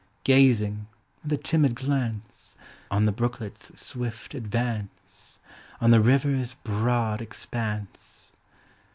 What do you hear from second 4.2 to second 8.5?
advance, On the river's broad expanse